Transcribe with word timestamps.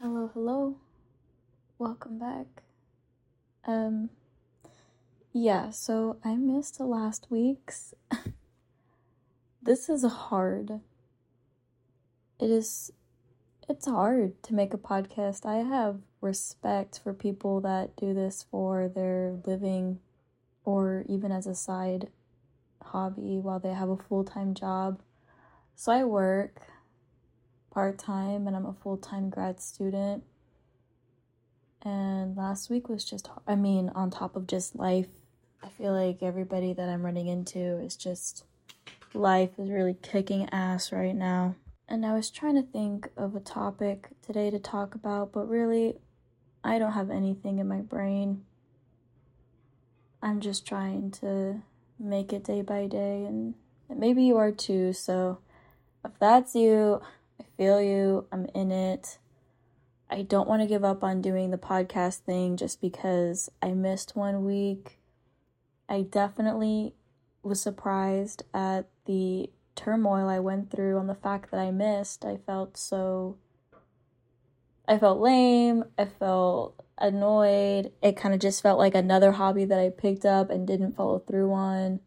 Hello, 0.00 0.30
hello. 0.32 0.76
Welcome 1.76 2.20
back. 2.20 2.62
Um 3.64 4.10
yeah, 5.32 5.70
so 5.70 6.18
I 6.24 6.36
missed 6.36 6.78
the 6.78 6.84
last 6.84 7.26
week's. 7.30 7.94
this 9.60 9.88
is 9.88 10.04
hard. 10.04 10.78
It 12.38 12.48
is 12.48 12.92
it's 13.68 13.86
hard 13.86 14.40
to 14.44 14.54
make 14.54 14.72
a 14.72 14.78
podcast. 14.78 15.44
I 15.44 15.64
have 15.68 15.98
respect 16.20 17.00
for 17.02 17.12
people 17.12 17.60
that 17.62 17.96
do 17.96 18.14
this 18.14 18.46
for 18.48 18.88
their 18.88 19.40
living 19.46 19.98
or 20.64 21.04
even 21.08 21.32
as 21.32 21.48
a 21.48 21.56
side 21.56 22.06
hobby 22.80 23.40
while 23.40 23.58
they 23.58 23.72
have 23.72 23.88
a 23.90 23.96
full-time 23.96 24.54
job. 24.54 25.02
So 25.74 25.90
I 25.90 26.04
work 26.04 26.60
part 27.70 27.98
time 27.98 28.46
and 28.46 28.56
I'm 28.56 28.66
a 28.66 28.72
full 28.72 28.96
time 28.96 29.30
grad 29.30 29.60
student. 29.60 30.24
And 31.82 32.36
last 32.36 32.70
week 32.70 32.88
was 32.88 33.04
just, 33.04 33.30
I 33.46 33.54
mean, 33.54 33.90
on 33.94 34.10
top 34.10 34.36
of 34.36 34.46
just 34.46 34.76
life, 34.76 35.08
I 35.62 35.68
feel 35.68 35.92
like 35.92 36.22
everybody 36.22 36.72
that 36.72 36.88
I'm 36.88 37.04
running 37.04 37.28
into 37.28 37.78
is 37.80 37.96
just, 37.96 38.44
life 39.14 39.50
is 39.58 39.70
really 39.70 39.96
kicking 40.02 40.48
ass 40.50 40.92
right 40.92 41.14
now. 41.14 41.54
And 41.88 42.04
I 42.04 42.14
was 42.14 42.30
trying 42.30 42.56
to 42.56 42.62
think 42.62 43.08
of 43.16 43.34
a 43.34 43.40
topic 43.40 44.08
today 44.22 44.50
to 44.50 44.58
talk 44.58 44.94
about, 44.94 45.32
but 45.32 45.48
really, 45.48 45.94
I 46.62 46.78
don't 46.78 46.92
have 46.92 47.10
anything 47.10 47.58
in 47.58 47.68
my 47.68 47.80
brain. 47.80 48.44
I'm 50.22 50.40
just 50.40 50.66
trying 50.66 51.12
to 51.12 51.62
make 51.98 52.32
it 52.32 52.44
day 52.44 52.60
by 52.60 52.86
day, 52.86 53.24
and 53.24 53.54
maybe 53.88 54.22
you 54.24 54.36
are 54.36 54.52
too. 54.52 54.92
So, 54.92 55.38
if 56.04 56.10
that's 56.18 56.54
you, 56.54 57.00
I 57.40 57.44
feel 57.56 57.80
you. 57.80 58.26
I'm 58.32 58.46
in 58.54 58.70
it. 58.70 59.18
I 60.10 60.22
don't 60.22 60.48
want 60.48 60.62
to 60.62 60.68
give 60.68 60.84
up 60.84 61.04
on 61.04 61.20
doing 61.20 61.50
the 61.50 61.58
podcast 61.58 62.20
thing 62.20 62.56
just 62.56 62.80
because 62.80 63.50
I 63.62 63.72
missed 63.72 64.16
one 64.16 64.44
week. 64.44 64.98
I 65.88 66.02
definitely 66.02 66.94
was 67.42 67.60
surprised 67.60 68.42
at 68.54 68.88
the 69.04 69.50
turmoil 69.74 70.28
I 70.28 70.38
went 70.38 70.70
through 70.70 70.98
on 70.98 71.06
the 71.06 71.14
fact 71.14 71.50
that 71.50 71.60
I 71.60 71.70
missed. 71.70 72.24
I 72.24 72.36
felt 72.36 72.76
so. 72.76 73.36
I 74.86 74.98
felt 74.98 75.20
lame. 75.20 75.84
I 75.98 76.06
felt 76.06 76.82
annoyed. 76.96 77.92
It 78.02 78.16
kind 78.16 78.34
of 78.34 78.40
just 78.40 78.62
felt 78.62 78.78
like 78.78 78.94
another 78.94 79.32
hobby 79.32 79.64
that 79.66 79.78
I 79.78 79.90
picked 79.90 80.24
up 80.24 80.50
and 80.50 80.66
didn't 80.66 80.96
follow 80.96 81.18
through 81.18 81.52
on. 81.52 82.00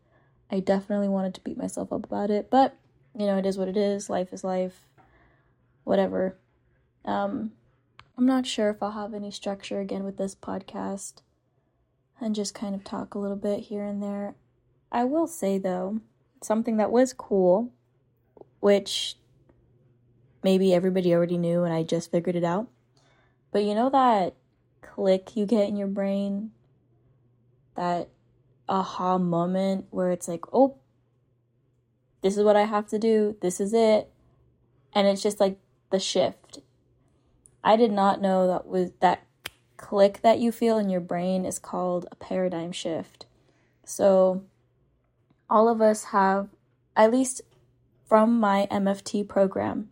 I 0.50 0.60
definitely 0.60 1.08
wanted 1.08 1.34
to 1.36 1.42
beat 1.42 1.58
myself 1.58 1.94
up 1.94 2.04
about 2.04 2.30
it, 2.30 2.50
but 2.50 2.76
you 3.18 3.26
know, 3.26 3.38
it 3.38 3.46
is 3.46 3.58
what 3.58 3.68
it 3.68 3.78
is. 3.78 4.10
Life 4.10 4.34
is 4.34 4.44
life 4.44 4.88
whatever. 5.84 6.38
Um, 7.06 7.52
I'm 8.18 8.26
not 8.26 8.46
sure 8.46 8.70
if 8.70 8.82
I'll 8.82 8.92
have 8.92 9.14
any 9.14 9.32
structure 9.32 9.80
again 9.80 10.04
with 10.04 10.18
this 10.18 10.36
podcast 10.36 11.22
and 12.20 12.36
just 12.36 12.54
kind 12.54 12.76
of 12.76 12.84
talk 12.84 13.16
a 13.16 13.20
little 13.20 13.38
bit 13.38 13.62
here 13.62 13.84
and 13.84 14.02
there. 14.02 14.36
I 14.92 15.06
will 15.06 15.28
say, 15.28 15.58
though, 15.58 16.02
something 16.44 16.78
that 16.78 16.92
was 16.92 17.14
cool, 17.14 17.72
which 18.60 19.18
maybe 20.44 20.74
everybody 20.74 21.14
already 21.14 21.38
knew 21.38 21.64
and 21.64 21.74
I 21.74 21.84
just 21.84 22.12
figured 22.12 22.36
it 22.36 22.44
out. 22.44 22.68
But 23.52 23.64
you 23.64 23.76
know 23.76 23.90
that 23.90 24.36
click 24.82 25.36
you 25.36 25.46
get 25.46 25.68
in 25.68 25.76
your 25.76 25.88
brain? 25.88 26.52
That 27.76 28.10
aha 28.68 29.18
moment 29.18 29.86
where 29.90 30.12
it's 30.12 30.28
like, 30.28 30.46
oh, 30.54 30.78
this 32.22 32.38
is 32.38 32.44
what 32.44 32.56
I 32.56 32.66
have 32.66 32.88
to 32.90 33.00
do, 33.00 33.36
this 33.42 33.60
is 33.60 33.74
it. 33.74 34.10
And 34.94 35.08
it's 35.08 35.24
just 35.24 35.40
like 35.40 35.58
the 35.92 36.00
shift. 36.00 36.60
I 37.64 37.76
did 37.76 37.92
not 37.92 38.22
know 38.22 38.48
that 38.48 38.68
was 38.68 38.92
that 39.00 39.24
click 39.78 40.22
that 40.22 40.40
you 40.40 40.52
feel 40.52 40.78
in 40.78 40.90
your 40.90 41.02
brain 41.02 41.46
is 41.46 41.60
called 41.60 42.08
a 42.12 42.16
paradigm 42.16 42.72
shift. 42.72 43.26
So 43.84 44.44
all 45.50 45.68
of 45.68 45.82
us 45.82 46.06
have 46.06 46.50
at 46.96 47.12
least 47.12 47.42
from 48.08 48.40
my 48.40 48.68
MFT 48.72 49.28
program, 49.28 49.90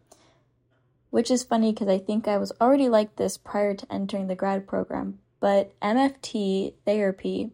which 1.10 1.32
is 1.32 1.44
funny 1.44 1.72
because 1.72 1.88
I 1.88 1.98
think 1.98 2.28
I 2.28 2.38
was 2.38 2.52
already 2.60 2.90
like 2.90 3.16
this 3.16 3.38
prior 3.38 3.74
to 3.74 3.94
entering 3.94 4.28
the 4.28 4.36
grad 4.36 4.68
program, 4.68 5.20
but 5.40 5.74
MFT 5.82 6.74
therapy 6.86 7.52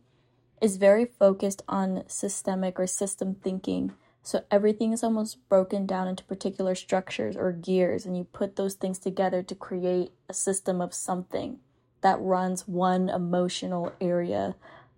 is 0.61 0.77
very 0.77 1.05
focused 1.05 1.61
on 1.67 2.03
systemic 2.07 2.79
or 2.79 2.87
system 2.87 3.35
thinking 3.35 3.93
so 4.25 4.43
everything 4.49 4.91
is 4.91 5.03
almost 5.03 5.47
broken 5.49 5.85
down 5.85 6.07
into 6.07 6.23
particular 6.23 6.73
structures 6.73 7.37
or 7.37 7.51
gears, 7.51 8.07
and 8.07 8.17
you 8.17 8.23
put 8.23 8.55
those 8.55 8.73
things 8.73 8.97
together 8.97 9.43
to 9.43 9.53
create 9.53 10.13
a 10.27 10.33
system 10.33 10.81
of 10.81 10.95
something 10.95 11.59
that 12.01 12.19
runs 12.19 12.67
one 12.67 13.07
emotional 13.07 13.93
area 14.01 14.55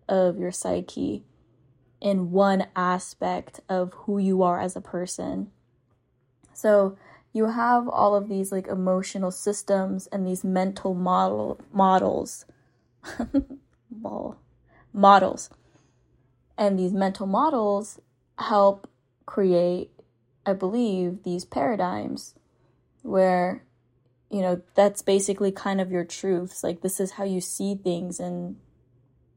of 0.07 0.39
your 0.39 0.53
psyche 0.53 1.25
in 1.99 2.31
one 2.31 2.67
aspect 2.73 3.59
of 3.67 3.91
who 4.05 4.17
you 4.17 4.43
are 4.43 4.61
as 4.61 4.77
a 4.77 4.81
person. 4.81 5.51
So 6.53 6.97
you 7.33 7.47
have 7.47 7.89
all 7.89 8.15
of 8.15 8.29
these 8.29 8.53
like 8.53 8.67
emotional 8.67 9.31
systems 9.31 10.07
and 10.07 10.25
these 10.25 10.45
mental 10.45 10.93
model 10.93 11.59
models 11.73 12.45
models 14.93 15.49
and 16.57 16.79
these 16.79 16.93
mental 16.93 17.27
models 17.27 17.99
help 18.37 18.87
create, 19.27 19.91
I 20.43 20.53
believe, 20.53 21.21
these 21.21 21.45
paradigms 21.45 22.33
where, 23.03 23.63
you 24.31 24.41
know, 24.41 24.63
that's 24.73 25.03
basically 25.03 25.51
kind 25.51 25.79
of 25.79 25.91
your 25.91 26.03
truths. 26.03 26.63
Like, 26.63 26.81
this 26.81 26.99
is 26.99 27.11
how 27.11 27.25
you 27.25 27.39
see 27.39 27.75
things, 27.75 28.19
and 28.19 28.55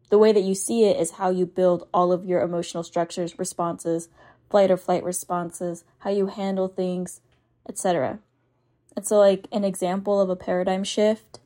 the 0.08 0.18
way 0.18 0.32
that 0.32 0.40
you 0.40 0.54
see 0.54 0.84
it 0.84 0.98
is 0.98 1.12
how 1.12 1.28
you 1.28 1.44
build 1.44 1.86
all 1.92 2.12
of 2.12 2.24
your 2.24 2.40
emotional 2.40 2.82
structures, 2.82 3.38
responses, 3.38 4.08
flight 4.48 4.70
or 4.70 4.78
flight 4.78 5.04
responses, 5.04 5.84
how 5.98 6.10
you 6.10 6.28
handle 6.28 6.68
things, 6.68 7.20
etc. 7.68 8.18
And 8.96 9.06
so, 9.06 9.18
like, 9.18 9.46
an 9.52 9.64
example 9.64 10.20
of 10.20 10.30
a 10.30 10.36
paradigm 10.36 10.82
shift, 10.82 11.40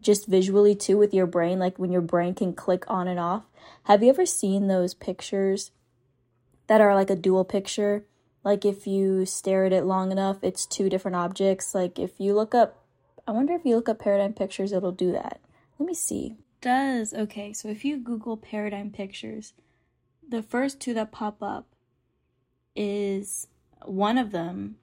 just 0.00 0.26
visually 0.26 0.74
too, 0.74 0.96
with 0.98 1.14
your 1.14 1.26
brain, 1.26 1.58
like 1.58 1.78
when 1.78 1.92
your 1.92 2.00
brain 2.00 2.34
can 2.34 2.54
click 2.54 2.84
on 2.88 3.06
and 3.06 3.20
off. 3.20 3.44
Have 3.84 4.02
you 4.02 4.08
ever 4.08 4.26
seen 4.26 4.66
those 4.66 4.94
pictures 4.94 5.70
that 6.72 6.80
are 6.80 6.94
like 6.94 7.10
a 7.10 7.16
dual 7.16 7.44
picture. 7.44 8.06
Like 8.44 8.64
if 8.64 8.86
you 8.86 9.26
stare 9.26 9.66
at 9.66 9.74
it 9.74 9.84
long 9.84 10.10
enough, 10.10 10.38
it's 10.40 10.64
two 10.64 10.88
different 10.88 11.18
objects. 11.18 11.74
Like 11.74 11.98
if 11.98 12.18
you 12.18 12.32
look 12.32 12.54
up, 12.54 12.82
I 13.28 13.32
wonder 13.32 13.52
if 13.52 13.66
you 13.66 13.76
look 13.76 13.90
up 13.90 13.98
paradigm 13.98 14.32
pictures, 14.32 14.72
it'll 14.72 14.90
do 14.90 15.12
that. 15.12 15.42
Let 15.78 15.86
me 15.86 15.92
see. 15.92 16.36
Does 16.62 17.12
okay, 17.12 17.52
so 17.52 17.68
if 17.68 17.84
you 17.84 17.98
Google 17.98 18.38
paradigm 18.38 18.88
pictures, 18.90 19.52
the 20.26 20.42
first 20.42 20.80
two 20.80 20.94
that 20.94 21.12
pop 21.12 21.42
up 21.42 21.66
is 22.74 23.48
one 23.84 24.16
of 24.16 24.30
them 24.30 24.76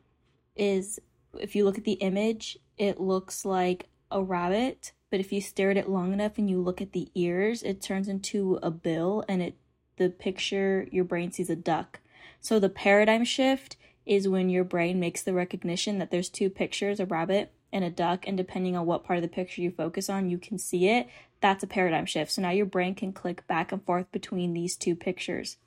is 0.56 1.00
if 1.40 1.56
you 1.56 1.66
look 1.66 1.80
at 1.80 1.86
the 1.86 1.94
image, 1.94 2.60
it 2.78 3.02
looks 3.02 3.46
like 3.46 3.88
a 4.12 4.22
rabbit, 4.22 4.92
but 5.10 5.20
if 5.20 5.34
you 5.34 5.42
stare 5.42 5.72
at 5.72 5.78
it 5.78 5.90
long 5.90 6.14
enough 6.14 6.38
and 6.38 6.52
you 6.52 6.62
look 6.62 6.82
at 6.82 6.92
the 6.92 7.10
ears, 7.16 7.64
it 7.64 7.82
turns 7.82 8.08
into 8.08 8.60
a 8.62 8.70
bill 8.70 9.24
and 9.28 9.42
it 9.42 9.56
the 10.00 10.10
picture, 10.10 10.88
your 10.92 11.04
brain 11.04 11.32
sees 11.32 11.52
a 11.52 11.56
duck. 11.56 12.00
So 12.42 12.60
the 12.60 12.70
paradigm 12.70 13.24
shift 13.24 13.76
is 14.06 14.28
when 14.28 14.50
your 14.50 14.64
brain 14.64 15.00
makes 15.00 15.22
the 15.22 15.34
recognition 15.34 16.00
that 16.00 16.10
there's 16.10 16.30
two 16.30 16.50
pictures, 16.50 17.00
a 17.00 17.06
rabbit 17.06 17.52
and 17.72 17.84
a 17.84 17.92
duck, 17.92 18.28
and 18.28 18.36
depending 18.36 18.76
on 18.76 18.88
what 18.88 19.04
part 19.04 19.18
of 19.18 19.22
the 19.22 19.28
picture 19.28 19.62
you 19.62 19.70
focus 19.70 20.10
on, 20.10 20.32
you 20.32 20.40
can 20.40 20.58
see 20.58 20.88
it. 20.88 21.08
That's 21.42 21.64
a 21.64 21.68
paradigm 21.68 22.08
shift. 22.08 22.32
So 22.32 22.42
now 22.42 22.50
your 22.50 22.66
brain 22.66 22.96
can 22.96 23.14
click 23.14 23.46
back 23.46 23.72
and 23.72 23.84
forth 23.86 24.12
between 24.12 24.54
these 24.54 24.76
two 24.76 24.96
pictures. 24.96 25.58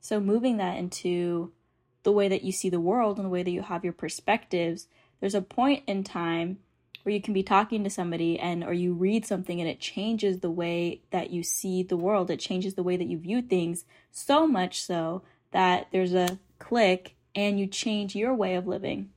So 0.00 0.20
moving 0.20 0.58
that 0.58 0.76
into 0.76 1.52
the 2.02 2.12
way 2.12 2.28
that 2.28 2.44
you 2.44 2.52
see 2.52 2.68
the 2.68 2.80
world 2.80 3.16
and 3.16 3.24
the 3.24 3.30
way 3.30 3.42
that 3.42 3.50
you 3.50 3.62
have 3.62 3.82
your 3.82 3.94
perspectives, 3.94 4.88
there's 5.20 5.34
a 5.34 5.40
point 5.40 5.82
in 5.86 6.04
time 6.04 6.58
where 7.06 7.14
you 7.14 7.22
can 7.22 7.32
be 7.32 7.44
talking 7.44 7.84
to 7.84 7.88
somebody 7.88 8.36
and 8.36 8.64
or 8.64 8.72
you 8.72 8.92
read 8.92 9.24
something 9.24 9.60
and 9.60 9.70
it 9.70 9.78
changes 9.78 10.40
the 10.40 10.50
way 10.50 11.00
that 11.12 11.30
you 11.30 11.40
see 11.40 11.84
the 11.84 11.96
world. 11.96 12.32
It 12.32 12.40
changes 12.40 12.74
the 12.74 12.82
way 12.82 12.96
that 12.96 13.06
you 13.06 13.16
view 13.16 13.40
things 13.42 13.84
so 14.10 14.44
much 14.44 14.82
so 14.82 15.22
that 15.52 15.86
there's 15.92 16.14
a 16.14 16.40
click 16.58 17.14
and 17.32 17.60
you 17.60 17.68
change 17.68 18.16
your 18.16 18.34
way 18.34 18.56
of 18.56 18.66
living. 18.66 19.10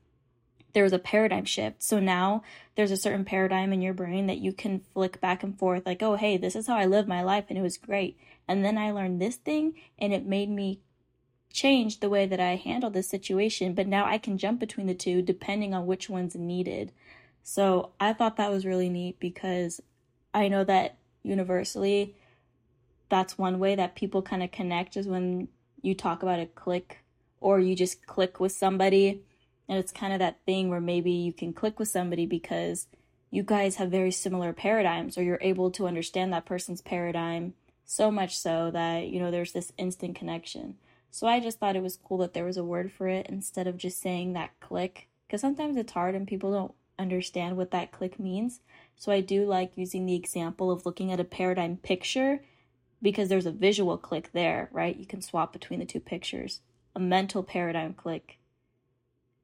There 0.74 0.84
was 0.84 0.94
a 0.94 1.00
paradigm 1.00 1.46
shift. 1.46 1.82
So 1.82 2.00
now 2.00 2.44
there's 2.76 2.92
a 2.92 2.98
certain 2.98 3.26
paradigm 3.26 3.74
in 3.74 3.82
your 3.82 3.96
brain 3.96 4.28
that 4.28 4.38
you 4.38 4.54
can 4.54 4.82
flick 4.94 5.20
back 5.20 5.42
and 5.42 5.58
forth 5.58 5.88
like 5.88 6.04
oh 6.04 6.16
hey 6.16 6.38
this 6.38 6.56
is 6.56 6.68
how 6.68 6.78
i 6.78 6.86
live 6.86 7.08
my 7.08 7.24
life 7.24 7.46
and 7.50 7.58
it 7.58 7.64
was 7.64 7.78
great. 7.78 8.20
And 8.48 8.64
then 8.64 8.78
i 8.78 8.92
learned 8.92 9.20
this 9.20 9.38
thing 9.38 9.74
and 9.98 10.14
it 10.14 10.28
made 10.28 10.52
me 10.52 10.82
change 11.52 12.02
the 12.02 12.10
way 12.10 12.28
that 12.28 12.40
i 12.40 12.56
handle 12.56 12.92
this 12.92 13.10
situation. 13.10 13.74
But 13.74 13.88
now 13.88 14.06
i 14.06 14.20
can 14.20 14.38
jump 14.38 14.60
between 14.60 14.86
the 14.86 14.94
two 14.94 15.24
depending 15.24 15.74
on 15.74 15.88
which 15.88 16.08
one's 16.08 16.36
needed 16.36 16.92
so 17.44 17.92
I 18.00 18.14
thought 18.14 18.38
that 18.38 18.52
was 18.52 18.66
really 18.66 18.90
neat 18.90 19.20
because 19.20 19.82
I 20.34 20.48
know 20.48 20.64
that 20.64 20.98
universally 21.24 22.16
that's 23.10 23.38
one 23.38 23.60
way 23.60 23.76
that 23.76 23.96
people 23.96 24.22
kind 24.22 24.44
of 24.44 24.52
connect 24.52 24.96
is 24.96 25.08
when 25.08 25.48
you 25.82 25.96
talk 25.96 26.22
about 26.24 26.40
a 26.40 26.46
click 26.46 27.00
or 27.42 27.60
you 27.60 27.76
just 27.76 28.06
click 28.06 28.40
with 28.40 28.52
somebody 28.52 29.24
and 29.68 29.78
it's 29.78 29.92
kind 29.92 30.14
of 30.14 30.20
that 30.20 30.40
thing 30.46 30.70
where 30.70 30.82
maybe 30.82 31.12
you 31.12 31.34
can 31.34 31.54
click 31.54 31.80
with 31.80 31.88
somebody 31.88 32.26
because 32.26 32.88
you 33.32 33.44
guys 33.44 33.76
have 33.76 33.92
very 33.92 34.12
similar 34.12 34.54
paradigms 34.54 35.18
or 35.18 35.24
you're 35.24 35.40
able 35.42 35.70
to 35.72 35.88
understand 35.88 36.34
that 36.34 36.46
person's 36.46 36.82
paradigm 36.82 37.54
so 37.86 38.12
much 38.12 38.38
so 38.38 38.72
that, 38.72 39.08
you 39.08 39.20
know, 39.20 39.32
there's 39.32 39.54
this 39.54 39.72
instant 39.78 40.16
connection. 40.16 40.76
So 41.12 41.28
I 41.28 41.40
just 41.40 41.60
thought 41.60 41.76
it 41.76 41.84
was 41.84 41.98
cool 42.04 42.20
that 42.20 42.34
there 42.34 42.46
was 42.46 42.58
a 42.58 42.64
word 42.64 42.92
for 42.92 43.08
it 43.08 43.28
instead 43.30 43.68
of 43.68 43.78
just 43.78 44.02
saying 44.02 44.34
that 44.34 44.60
click 44.60 45.08
because 45.28 45.42
sometimes 45.42 45.78
it's 45.78 45.92
hard 45.92 46.16
and 46.16 46.28
people 46.28 46.52
don't 46.52 46.74
understand 47.00 47.58
what 47.58 47.72
that 47.72 47.92
click 47.92 48.20
means. 48.20 48.60
So 48.96 49.12
I 49.12 49.22
do 49.22 49.46
like 49.46 49.72
using 49.76 50.06
the 50.06 50.16
example 50.16 50.70
of 50.70 50.86
looking 50.86 51.12
at 51.12 51.20
a 51.20 51.24
paradigm 51.24 51.78
picture 51.78 52.42
because 53.02 53.30
there's 53.30 53.46
a 53.46 53.52
visual 53.52 53.98
click 53.98 54.32
there, 54.34 54.70
right? 54.72 54.96
You 54.96 55.06
can 55.06 55.22
swap 55.22 55.54
between 55.54 55.80
the 55.80 55.86
two 55.86 56.00
pictures. 56.00 56.60
A 56.96 57.00
mental 57.00 57.44
paradigm 57.44 57.94
click. 57.94 58.40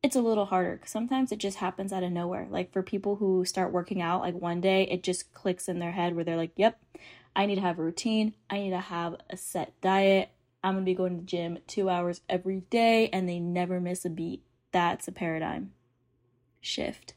It's 0.03 0.15
a 0.15 0.21
little 0.21 0.45
harder 0.45 0.75
because 0.75 0.91
sometimes 0.91 1.31
it 1.31 1.39
just 1.39 1.57
happens 1.57 1.93
out 1.93 2.03
of 2.03 2.11
nowhere. 2.11 2.47
Like 2.49 2.71
for 2.71 2.83
people 2.83 3.15
who 3.15 3.45
start 3.45 3.71
working 3.71 4.01
out, 4.01 4.21
like 4.21 4.35
one 4.35 4.61
day 4.61 4.83
it 4.83 5.01
just 5.01 5.33
clicks 5.33 5.67
in 5.67 5.79
their 5.79 5.93
head 5.93 6.15
where 6.15 6.23
they're 6.23 6.35
like, 6.35 6.51
yep, 6.57 6.79
I 7.35 7.45
need 7.45 7.55
to 7.55 7.61
have 7.61 7.79
a 7.79 7.83
routine. 7.83 8.35
I 8.49 8.59
need 8.59 8.69
to 8.71 8.79
have 8.79 9.15
a 9.29 9.37
set 9.37 9.79
diet. 9.81 10.29
I'm 10.63 10.73
going 10.73 10.85
to 10.85 10.89
be 10.91 10.95
going 10.95 11.15
to 11.15 11.21
the 11.21 11.25
gym 11.25 11.59
two 11.65 11.89
hours 11.89 12.21
every 12.27 12.61
day 12.69 13.09
and 13.13 13.27
they 13.27 13.39
never 13.39 13.79
miss 13.79 14.03
a 14.05 14.09
beat. 14.09 14.43
That's 14.71 15.07
a 15.07 15.11
paradigm 15.11 15.71
shift. 16.59 17.13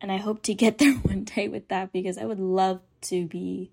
And 0.00 0.12
I 0.12 0.18
hope 0.18 0.42
to 0.42 0.54
get 0.54 0.78
there 0.78 0.94
one 0.94 1.24
day 1.24 1.48
with 1.48 1.68
that 1.68 1.92
because 1.92 2.18
I 2.18 2.24
would 2.24 2.40
love 2.40 2.80
to 3.02 3.26
be 3.26 3.70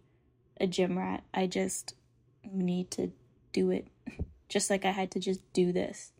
a 0.60 0.68
gym 0.68 0.98
rat. 0.98 1.24
I 1.34 1.48
just 1.48 1.96
need 2.44 2.92
to 2.92 3.12
do 3.52 3.72
it. 3.72 3.88
Just 4.50 4.70
like 4.70 4.86
I 4.86 4.92
had 4.92 5.10
to 5.12 5.20
just 5.20 5.40
do 5.52 5.72
this. 5.72 6.12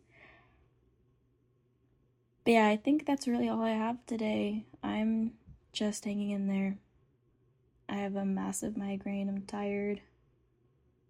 But 2.44 2.52
yeah, 2.52 2.66
I 2.66 2.76
think 2.76 3.06
that's 3.06 3.28
really 3.28 3.48
all 3.48 3.62
I 3.62 3.70
have 3.70 4.04
today. 4.06 4.64
I'm 4.82 5.34
just 5.72 6.04
hanging 6.04 6.30
in 6.30 6.48
there. 6.48 6.76
I 7.88 7.96
have 7.96 8.16
a 8.16 8.24
massive 8.24 8.76
migraine. 8.76 9.28
I'm 9.28 9.42
tired. 9.42 10.00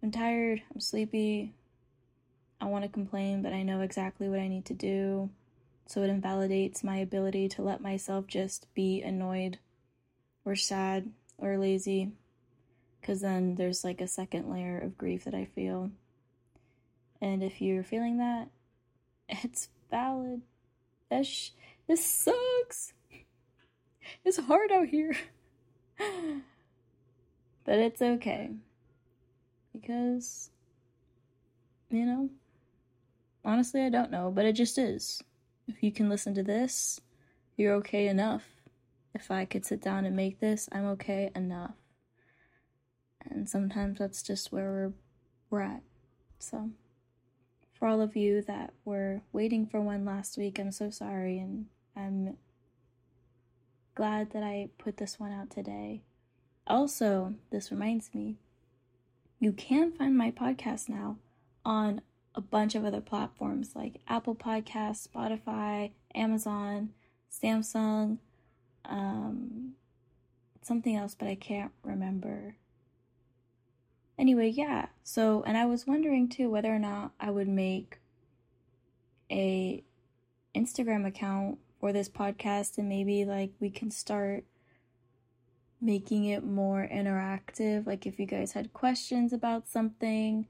I'm 0.03 0.11
tired. 0.11 0.61
I'm 0.71 0.79
sleepy. 0.79 1.55
I 2.61 2.65
want 2.65 2.83
to 2.83 2.89
complain, 2.89 3.41
but 3.41 3.53
I 3.53 3.63
know 3.63 3.81
exactly 3.81 4.29
what 4.29 4.39
I 4.39 4.47
need 4.47 4.65
to 4.65 4.73
do. 4.73 5.29
So 5.87 6.01
it 6.01 6.09
invalidates 6.09 6.83
my 6.83 6.97
ability 6.97 7.47
to 7.49 7.61
let 7.61 7.81
myself 7.81 8.25
just 8.27 8.73
be 8.73 9.01
annoyed 9.01 9.59
or 10.43 10.55
sad 10.55 11.11
or 11.37 11.57
lazy. 11.57 12.11
Because 12.99 13.21
then 13.21 13.55
there's 13.55 13.83
like 13.83 14.01
a 14.01 14.07
second 14.07 14.49
layer 14.49 14.79
of 14.79 14.97
grief 14.97 15.25
that 15.25 15.35
I 15.35 15.45
feel. 15.45 15.91
And 17.21 17.43
if 17.43 17.61
you're 17.61 17.83
feeling 17.83 18.17
that, 18.17 18.49
it's 19.29 19.69
valid. 19.91 20.41
This, 21.09 21.51
this 21.87 22.03
sucks. 22.03 22.93
It's 24.23 24.37
hard 24.37 24.71
out 24.71 24.87
here. 24.87 25.17
but 25.97 27.79
it's 27.79 28.03
okay. 28.03 28.51
Because, 29.73 30.51
you 31.89 32.05
know, 32.05 32.29
honestly, 33.43 33.81
I 33.81 33.89
don't 33.89 34.11
know, 34.11 34.29
but 34.29 34.45
it 34.45 34.53
just 34.53 34.77
is. 34.77 35.23
If 35.67 35.81
you 35.81 35.91
can 35.91 36.09
listen 36.09 36.33
to 36.35 36.43
this, 36.43 37.01
you're 37.57 37.73
okay 37.75 38.07
enough. 38.07 38.43
If 39.13 39.31
I 39.31 39.45
could 39.45 39.65
sit 39.65 39.81
down 39.81 40.05
and 40.05 40.15
make 40.15 40.39
this, 40.39 40.67
I'm 40.71 40.85
okay 40.87 41.31
enough. 41.35 41.75
And 43.29 43.49
sometimes 43.49 43.99
that's 43.99 44.21
just 44.21 44.51
where 44.51 44.71
we're, 44.71 44.93
we're 45.49 45.65
at. 45.65 45.81
So, 46.39 46.69
for 47.73 47.87
all 47.87 48.01
of 48.01 48.15
you 48.15 48.41
that 48.43 48.73
were 48.83 49.21
waiting 49.31 49.65
for 49.65 49.81
one 49.81 50.05
last 50.05 50.37
week, 50.37 50.59
I'm 50.59 50.71
so 50.71 50.89
sorry, 50.89 51.39
and 51.39 51.65
I'm 51.95 52.37
glad 53.95 54.31
that 54.31 54.43
I 54.43 54.69
put 54.77 54.97
this 54.97 55.19
one 55.19 55.31
out 55.31 55.49
today. 55.49 56.03
Also, 56.67 57.35
this 57.51 57.71
reminds 57.71 58.13
me 58.13 58.35
you 59.39 59.51
can 59.51 59.91
find 59.91 60.17
my 60.17 60.31
podcast 60.31 60.89
now 60.89 61.17
on 61.63 62.01
a 62.35 62.41
bunch 62.41 62.75
of 62.75 62.85
other 62.85 63.01
platforms 63.01 63.71
like 63.75 64.01
Apple 64.07 64.35
Podcasts, 64.35 65.07
Spotify, 65.07 65.91
Amazon, 66.13 66.89
Samsung, 67.31 68.17
um, 68.85 69.71
something 70.61 70.95
else, 70.95 71.15
but 71.17 71.27
I 71.27 71.35
can't 71.35 71.71
remember. 71.83 72.55
Anyway, 74.17 74.49
yeah. 74.49 74.87
So, 75.03 75.43
and 75.45 75.57
I 75.57 75.65
was 75.65 75.87
wondering 75.87 76.29
too 76.29 76.49
whether 76.49 76.73
or 76.73 76.79
not 76.79 77.11
I 77.19 77.31
would 77.31 77.47
make 77.47 77.99
a 79.31 79.83
Instagram 80.55 81.05
account 81.05 81.57
for 81.79 81.91
this 81.91 82.09
podcast 82.09 82.77
and 82.77 82.87
maybe 82.87 83.25
like 83.25 83.51
we 83.59 83.69
can 83.69 83.91
start 83.91 84.45
making 85.81 86.25
it 86.25 86.43
more 86.43 86.87
interactive. 86.91 87.85
Like 87.85 88.05
if 88.05 88.19
you 88.19 88.25
guys 88.25 88.53
had 88.53 88.73
questions 88.73 89.33
about 89.33 89.67
something, 89.67 90.47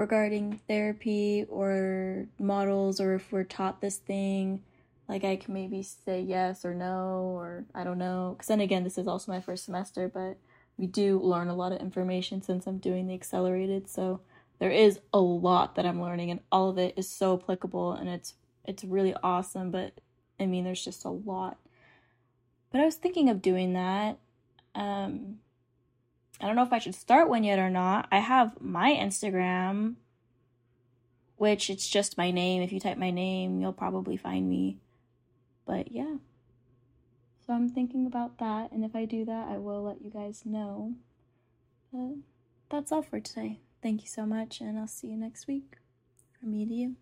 regarding 0.00 0.58
therapy 0.66 1.44
or 1.50 2.26
models 2.38 3.02
or 3.02 3.16
if 3.16 3.30
we're 3.30 3.44
taught 3.44 3.82
this 3.82 3.98
thing 3.98 4.62
like 5.10 5.24
i 5.24 5.36
can 5.36 5.52
maybe 5.52 5.82
say 5.82 6.22
yes 6.22 6.64
or 6.64 6.72
no 6.72 7.34
or 7.36 7.66
i 7.74 7.84
don't 7.84 7.98
know. 7.98 8.34
Because 8.34 8.48
then 8.48 8.62
again 8.62 8.82
this 8.82 8.96
is 8.96 9.06
also 9.06 9.30
my 9.30 9.42
first 9.42 9.66
semester 9.66 10.08
but 10.08 10.38
we 10.78 10.86
do 10.86 11.20
learn 11.20 11.48
a 11.48 11.54
lot 11.54 11.72
of 11.72 11.80
information 11.82 12.40
since 12.40 12.66
i'm 12.66 12.78
doing 12.78 13.08
the 13.08 13.14
accelerated 13.14 13.90
so 13.90 14.20
there 14.58 14.70
is 14.70 15.00
a 15.12 15.20
lot 15.20 15.74
that 15.74 15.84
i'm 15.84 16.00
learning 16.00 16.30
and 16.30 16.40
all 16.50 16.70
of 16.70 16.78
it 16.78 16.94
is 16.96 17.06
so 17.06 17.38
applicable 17.38 17.92
and 17.92 18.08
it's 18.08 18.32
it's 18.64 18.82
really 18.82 19.14
awesome 19.22 19.70
but 19.70 20.00
i 20.40 20.46
mean 20.46 20.64
there's 20.64 20.82
just 20.82 21.04
a 21.04 21.10
lot. 21.10 21.58
But 22.72 22.80
i 22.80 22.86
was 22.86 22.94
thinking 22.94 23.28
of 23.28 23.42
doing 23.42 23.74
that 23.74 24.16
um 24.74 25.40
I 26.40 26.46
don't 26.46 26.56
know 26.56 26.62
if 26.62 26.72
I 26.72 26.78
should 26.78 26.94
start 26.94 27.28
one 27.28 27.44
yet 27.44 27.58
or 27.58 27.70
not. 27.70 28.08
I 28.10 28.18
have 28.18 28.60
my 28.60 28.92
Instagram, 28.92 29.96
which 31.36 31.68
it's 31.68 31.88
just 31.88 32.16
my 32.16 32.30
name. 32.30 32.62
If 32.62 32.72
you 32.72 32.80
type 32.80 32.96
my 32.96 33.10
name, 33.10 33.60
you'll 33.60 33.72
probably 33.72 34.16
find 34.16 34.48
me. 34.48 34.78
But 35.66 35.92
yeah. 35.92 36.16
So 37.46 37.52
I'm 37.52 37.68
thinking 37.68 38.06
about 38.06 38.38
that, 38.38 38.72
and 38.72 38.84
if 38.84 38.94
I 38.94 39.04
do 39.04 39.24
that, 39.24 39.48
I 39.48 39.58
will 39.58 39.82
let 39.82 40.02
you 40.02 40.10
guys 40.10 40.42
know. 40.44 40.94
But 41.92 42.14
that's 42.70 42.92
all 42.92 43.02
for 43.02 43.20
today. 43.20 43.58
Thank 43.82 44.02
you 44.02 44.08
so 44.08 44.24
much, 44.24 44.60
and 44.60 44.78
I'll 44.78 44.86
see 44.86 45.08
you 45.08 45.16
next 45.16 45.46
week. 45.46 45.76
From 46.38 46.52
me 46.52 46.64
to 46.64 46.72
you. 46.72 46.96